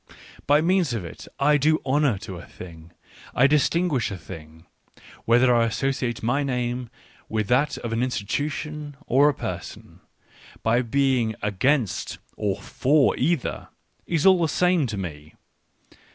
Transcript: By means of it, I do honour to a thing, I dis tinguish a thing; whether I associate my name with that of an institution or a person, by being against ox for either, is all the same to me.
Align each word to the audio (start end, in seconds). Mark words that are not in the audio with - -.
By 0.47 0.61
means 0.61 0.93
of 0.95 1.05
it, 1.05 1.27
I 1.39 1.57
do 1.57 1.79
honour 1.85 2.17
to 2.25 2.37
a 2.39 2.45
thing, 2.47 2.91
I 3.35 3.45
dis 3.45 3.69
tinguish 3.69 4.09
a 4.09 4.17
thing; 4.17 4.65
whether 5.25 5.53
I 5.53 5.65
associate 5.67 6.23
my 6.23 6.41
name 6.41 6.89
with 7.29 7.47
that 7.49 7.77
of 7.77 7.93
an 7.93 8.01
institution 8.01 8.97
or 9.05 9.29
a 9.29 9.33
person, 9.35 9.99
by 10.63 10.81
being 10.81 11.35
against 11.43 12.17
ox 12.35 12.67
for 12.67 13.15
either, 13.15 13.69
is 14.07 14.25
all 14.25 14.41
the 14.41 14.49
same 14.49 14.87
to 14.87 14.97
me. 14.97 15.35